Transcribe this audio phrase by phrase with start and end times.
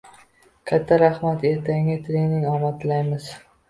[0.71, 3.35] —Katta rahmat, ertangi treningizda omad tilaymiz.